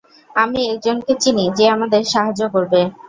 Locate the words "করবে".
2.53-2.81